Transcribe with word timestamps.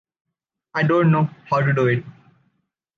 I 0.73 0.81
don’t 0.81 1.11
know 1.11 1.29
how 1.51 1.61
to 1.61 1.73
do 1.75 1.85
it. 1.85 2.03